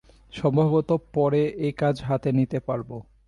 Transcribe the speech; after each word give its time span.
সম্ভবত 0.33 0.89
পরে 1.13 1.41
এ 1.59 1.69
কাজ 1.81 1.95
হাতে 2.07 2.29
নিতে 2.37 2.57
পারব। 2.67 2.89